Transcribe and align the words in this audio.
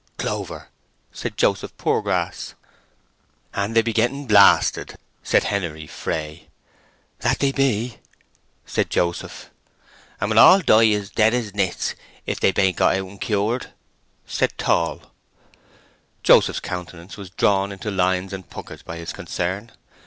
"—Clover!" 0.17 0.69
said 1.11 1.37
Joseph 1.37 1.77
Poorgrass. 1.77 2.55
"And 3.53 3.75
they 3.75 3.83
be 3.83 3.93
getting 3.93 4.25
blasted," 4.25 4.95
said 5.21 5.43
Henery 5.43 5.85
Fray. 5.85 6.49
"That 7.19 7.37
they 7.37 7.51
be," 7.51 7.99
said 8.65 8.89
Joseph. 8.89 9.51
"And 10.19 10.31
will 10.31 10.39
all 10.39 10.59
die 10.61 10.87
as 10.89 11.11
dead 11.11 11.35
as 11.35 11.53
nits, 11.53 11.93
if 12.25 12.39
they 12.39 12.51
bain't 12.51 12.77
got 12.77 12.95
out 12.95 13.07
and 13.09 13.21
cured!" 13.21 13.69
said 14.25 14.57
Tall. 14.57 15.11
Joseph's 16.23 16.59
countenance 16.59 17.15
was 17.15 17.29
drawn 17.29 17.71
into 17.71 17.91
lines 17.91 18.33
and 18.33 18.49
puckers 18.49 18.81
by 18.81 18.97
his 18.97 19.13
concern. 19.13 19.69